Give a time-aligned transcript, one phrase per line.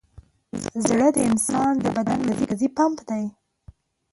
[0.87, 3.25] زړه د انسان د بدن مرکزي پمپ دی.